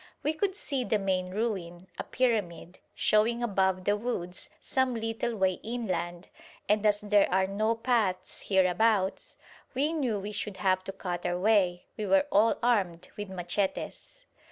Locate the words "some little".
4.59-5.35